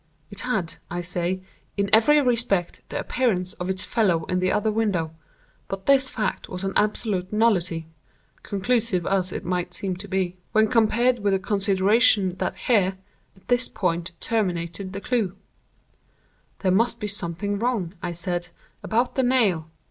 _It 0.31 0.39
had, 0.39 0.77
I 0.89 1.01
say, 1.01 1.43
in 1.77 1.87
every 1.93 2.19
respect, 2.23 2.81
the 2.89 2.97
appearance 2.99 3.53
of 3.59 3.69
its 3.69 3.85
fellow 3.85 4.25
in 4.25 4.39
the 4.39 4.51
other 4.51 4.71
window; 4.71 5.11
but 5.67 5.85
this 5.85 6.09
fact 6.09 6.49
was 6.49 6.63
an 6.63 6.73
absolute 6.75 7.31
nullity 7.31 7.85
(conclusive 8.41 9.05
us 9.05 9.31
it 9.31 9.45
might 9.45 9.75
seem 9.75 9.95
to 9.97 10.07
be) 10.07 10.37
when 10.53 10.69
compared 10.69 11.19
with 11.19 11.33
the 11.33 11.39
consideration 11.39 12.35
that 12.37 12.55
here, 12.55 12.97
at 13.35 13.47
this 13.47 13.67
point, 13.67 14.13
terminated 14.19 14.93
the 14.93 15.01
clew. 15.01 15.35
'There 16.61 16.71
must 16.71 16.99
be 16.99 17.05
something 17.05 17.59
wrong,' 17.59 17.93
I 18.01 18.13
said, 18.13 18.47
'about 18.81 19.13
the 19.13 19.21
nail. 19.21 19.69